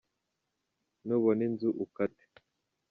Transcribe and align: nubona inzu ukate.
nubona 1.05 1.41
inzu 1.47 1.69
ukate. 1.83 2.23